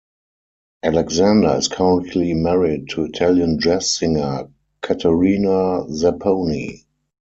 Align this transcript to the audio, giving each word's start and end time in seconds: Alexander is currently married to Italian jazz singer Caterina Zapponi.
Alexander 0.81 1.49
is 1.57 1.67
currently 1.67 2.33
married 2.33 2.89
to 2.89 3.03
Italian 3.03 3.59
jazz 3.59 3.91
singer 3.91 4.49
Caterina 4.81 5.85
Zapponi. 5.91 6.85